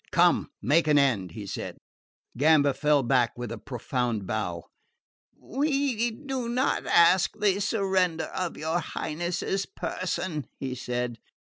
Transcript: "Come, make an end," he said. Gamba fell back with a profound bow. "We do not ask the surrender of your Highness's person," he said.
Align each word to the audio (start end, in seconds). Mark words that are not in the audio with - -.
"Come, 0.11 0.49
make 0.63 0.87
an 0.87 0.97
end," 0.97 1.33
he 1.33 1.45
said. 1.45 1.77
Gamba 2.35 2.73
fell 2.73 3.03
back 3.03 3.37
with 3.37 3.51
a 3.51 3.59
profound 3.59 4.25
bow. 4.25 4.63
"We 5.39 6.09
do 6.09 6.49
not 6.49 6.87
ask 6.87 7.33
the 7.37 7.59
surrender 7.59 8.25
of 8.33 8.57
your 8.57 8.79
Highness's 8.79 9.67
person," 9.67 10.47
he 10.57 10.73
said. 10.73 11.19